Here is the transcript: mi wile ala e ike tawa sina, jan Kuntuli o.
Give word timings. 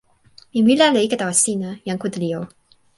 mi 0.51 0.59
wile 0.65 0.83
ala 0.87 0.99
e 1.01 1.05
ike 1.07 1.19
tawa 1.21 1.33
sina, 1.43 1.69
jan 1.85 1.99
Kuntuli 2.01 2.29
o. 2.39 2.41